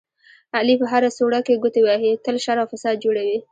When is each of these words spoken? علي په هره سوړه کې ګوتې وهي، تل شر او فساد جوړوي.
علي 0.57 0.75
په 0.81 0.85
هره 0.91 1.09
سوړه 1.17 1.39
کې 1.47 1.61
ګوتې 1.63 1.81
وهي، 1.83 2.11
تل 2.25 2.35
شر 2.43 2.57
او 2.61 2.69
فساد 2.71 2.95
جوړوي. 3.03 3.39